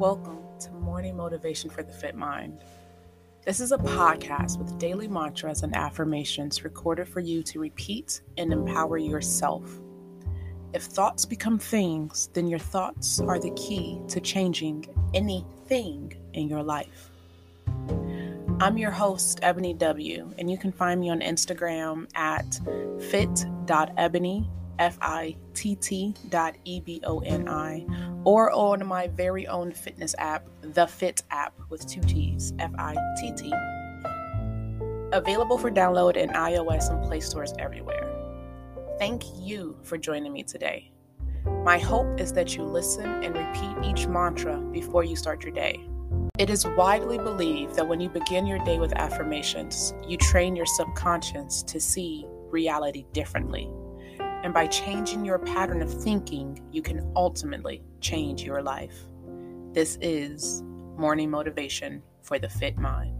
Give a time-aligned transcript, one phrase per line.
[0.00, 2.64] Welcome to Morning Motivation for the Fit Mind.
[3.44, 8.50] This is a podcast with daily mantras and affirmations recorded for you to repeat and
[8.50, 9.70] empower yourself.
[10.72, 16.62] If thoughts become things, then your thoughts are the key to changing anything in your
[16.62, 17.10] life.
[18.58, 22.54] I'm your host, Ebony W., and you can find me on Instagram at
[23.10, 24.48] fitt.eboni,
[24.80, 27.86] F I T T dot E B O N I,
[28.24, 32.96] or on my very own fitness app, the Fitt app with two T's, F I
[33.20, 33.52] T T.
[35.12, 38.10] Available for download in iOS and Play stores everywhere.
[38.98, 40.90] Thank you for joining me today.
[41.64, 45.80] My hope is that you listen and repeat each mantra before you start your day.
[46.38, 50.66] It is widely believed that when you begin your day with affirmations, you train your
[50.66, 53.70] subconscious to see reality differently.
[54.42, 58.94] And by changing your pattern of thinking, you can ultimately change your life.
[59.72, 60.62] This is
[60.96, 63.19] Morning Motivation for the Fit Mind.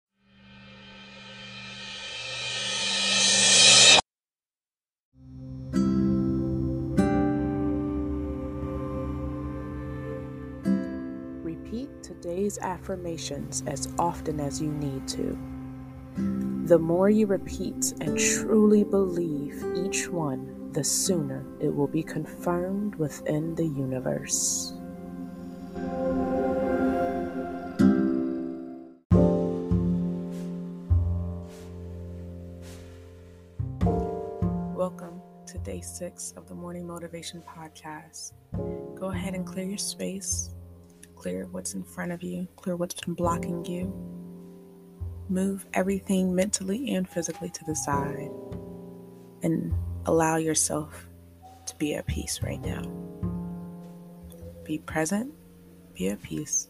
[12.21, 15.35] Today's affirmations as often as you need to.
[16.67, 22.93] The more you repeat and truly believe each one, the sooner it will be confirmed
[22.93, 24.73] within the universe.
[34.75, 38.33] Welcome to day six of the Morning Motivation Podcast.
[38.93, 40.51] Go ahead and clear your space,
[41.21, 43.93] clear what's in front of you, clear what's been blocking you.
[45.29, 48.31] Move everything mentally and physically to the side
[49.43, 49.71] and
[50.07, 51.07] allow yourself
[51.67, 52.81] to be at peace right now.
[54.63, 55.31] Be present,
[55.93, 56.69] be at peace.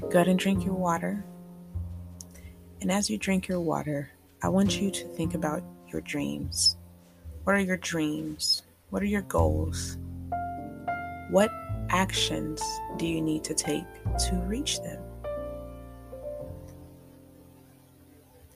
[0.00, 1.24] Go ahead and drink your water.
[2.80, 4.12] And as you drink your water,
[4.44, 6.76] I want you to think about your dreams.
[7.42, 8.62] What are your dreams?
[8.90, 9.98] What are your goals?
[11.30, 11.50] What
[11.92, 12.62] actions
[12.96, 13.86] do you need to take
[14.28, 15.00] to reach them?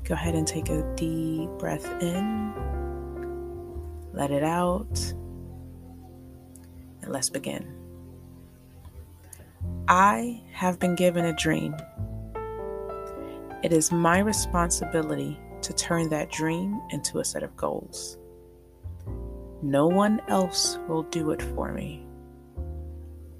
[0.04, 2.54] Go ahead and take a deep breath in,
[4.12, 5.12] let it out,
[7.02, 7.66] and let's begin.
[9.88, 11.76] I have been given a dream.
[13.62, 18.16] It is my responsibility to turn that dream into a set of goals.
[19.62, 22.05] No one else will do it for me.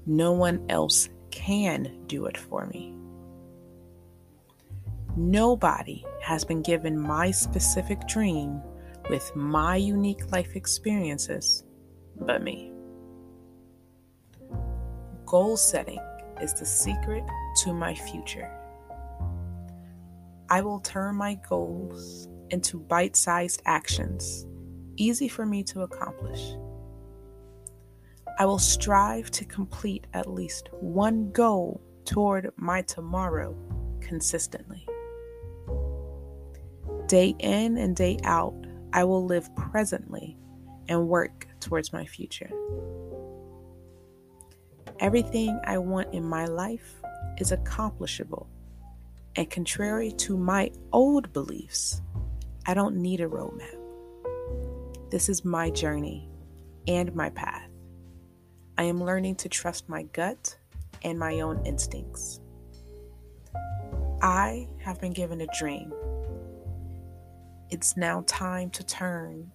[0.09, 2.95] No one else can do it for me.
[5.17, 8.61] Nobody has been given my specific dream
[9.09, 11.65] with my unique life experiences
[12.21, 12.71] but me.
[15.25, 15.99] Goal setting
[16.41, 17.23] is the secret
[17.63, 18.49] to my future.
[20.49, 24.47] I will turn my goals into bite sized actions,
[24.95, 26.53] easy for me to accomplish.
[28.39, 33.55] I will strive to complete at least one goal toward my tomorrow
[33.99, 34.87] consistently.
[37.07, 38.53] Day in and day out,
[38.93, 40.37] I will live presently
[40.87, 42.51] and work towards my future.
[44.99, 46.95] Everything I want in my life
[47.39, 48.47] is accomplishable.
[49.35, 52.01] And contrary to my old beliefs,
[52.65, 53.77] I don't need a roadmap.
[55.09, 56.29] This is my journey
[56.87, 57.66] and my path.
[58.79, 60.55] I am learning to trust my gut
[61.03, 62.41] and my own instincts.
[64.21, 65.91] I have been given a dream.
[67.71, 69.51] It's now time to turn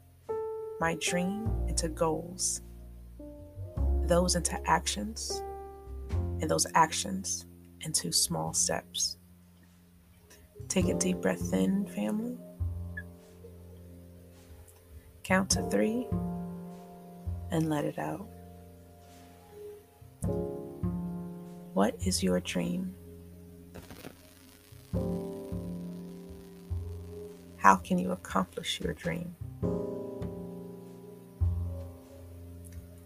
[0.80, 2.62] my dream into goals,
[4.06, 5.40] those into actions,
[6.10, 7.46] and those actions
[7.82, 9.18] into small steps.
[10.66, 12.36] Take a deep breath in, family.
[15.22, 16.08] Count to three
[17.52, 18.31] and let it out.
[21.74, 22.94] What is your dream?
[27.56, 29.34] How can you accomplish your dream?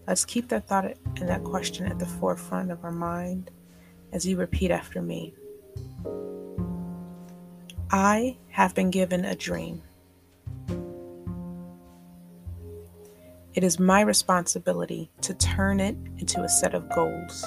[0.09, 0.85] Let's keep that thought
[1.17, 3.51] and that question at the forefront of our mind
[4.13, 5.35] as you repeat after me.
[7.91, 9.83] I have been given a dream.
[13.55, 17.45] It is my responsibility to turn it into a set of goals.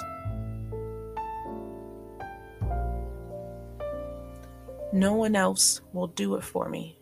[4.99, 6.99] No one else will do it for me.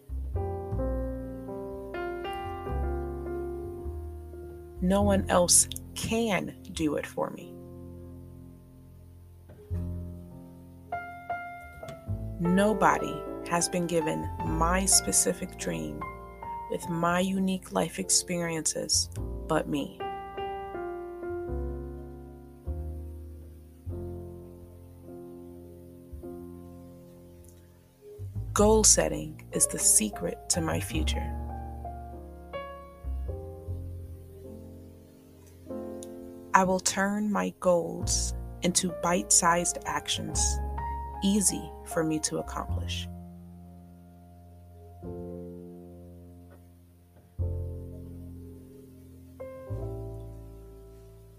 [4.81, 7.55] No one else can do it for me.
[12.39, 15.99] Nobody has been given my specific dream
[16.69, 19.09] with my unique life experiences
[19.47, 19.99] but me.
[28.57, 31.31] Goal setting is the secret to my future.
[36.55, 38.33] I will turn my goals
[38.63, 40.43] into bite sized actions,
[41.23, 43.07] easy for me to accomplish.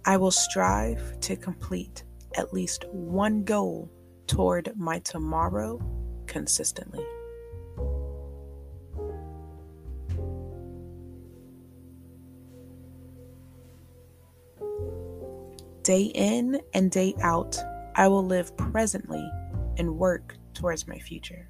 [0.04, 2.04] I will strive to complete
[2.36, 3.90] at least one goal
[4.28, 5.80] toward my tomorrow
[6.28, 7.04] consistently.
[15.82, 17.58] Day in and day out,
[17.94, 19.26] I will live presently
[19.78, 21.48] and work towards my future.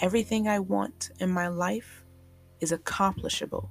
[0.00, 2.04] Everything I want in my life
[2.60, 3.70] is accomplishable,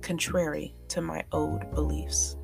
[0.00, 2.36] contrary to my old beliefs.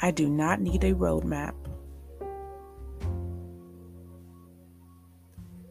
[0.00, 1.54] I do not need a roadmap.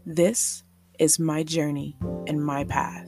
[0.06, 0.64] This
[0.98, 1.96] is my journey
[2.28, 3.08] and my path.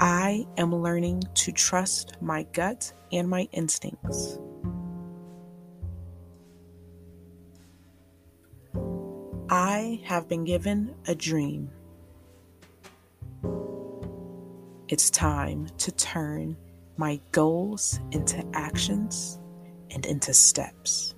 [0.00, 4.38] I am learning to trust my gut and my instincts.
[9.56, 11.70] I have been given a dream.
[14.88, 16.56] It's time to turn
[16.96, 19.38] my goals into actions
[19.92, 21.14] and into steps.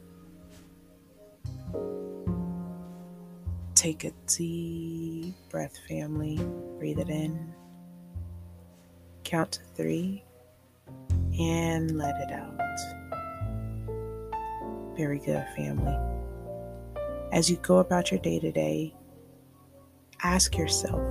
[3.75, 6.39] Take a deep breath, family.
[6.79, 7.55] Breathe it in
[9.25, 10.23] count to three,
[11.41, 12.61] and let it out.
[14.95, 16.16] Very good, family.
[17.33, 18.95] As you go about your day to day,
[20.23, 21.03] ask yourself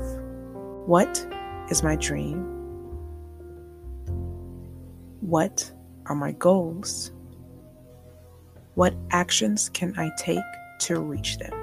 [0.85, 1.27] what
[1.69, 2.43] is my dream?
[5.21, 5.71] What
[6.05, 7.11] are my goals?
[8.75, 10.43] What actions can I take
[10.81, 11.53] to reach them?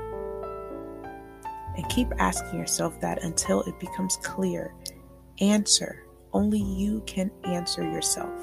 [1.77, 4.75] And keep asking yourself that until it becomes clear.
[5.41, 8.41] Answer only you can answer yourself.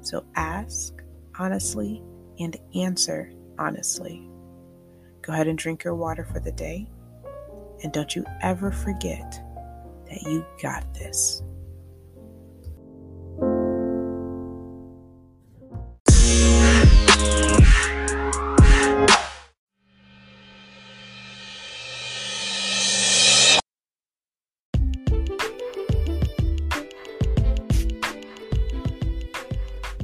[0.00, 1.02] So ask
[1.38, 2.02] honestly
[2.38, 4.29] and answer honestly.
[5.30, 6.88] Go ahead and drink your water for the day.
[7.84, 9.40] And don't you ever forget
[10.08, 11.44] that you got this.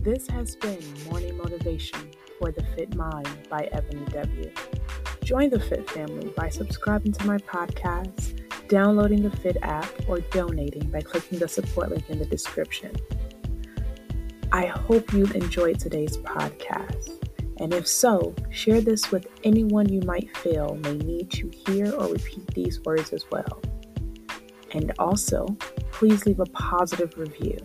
[0.00, 0.78] This has been
[1.10, 4.52] Morning Motivation for the Fit Mind by Ebony W.
[5.26, 10.88] Join the Fit family by subscribing to my podcast, downloading the Fitt app, or donating
[10.88, 12.94] by clicking the support link in the description.
[14.52, 17.26] I hope you've enjoyed today's podcast.
[17.56, 22.06] And if so, share this with anyone you might feel may need to hear or
[22.06, 23.60] repeat these words as well.
[24.74, 25.48] And also,
[25.90, 27.58] please leave a positive review.